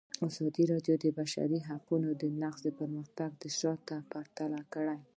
[0.27, 2.09] ازادي راډیو د د بشري حقونو
[2.41, 4.99] نقض پرمختګ او شاتګ پرتله کړی.